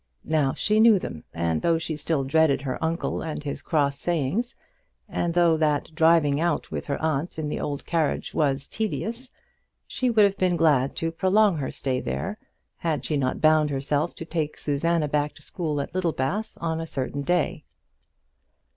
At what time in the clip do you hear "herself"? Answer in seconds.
13.69-14.15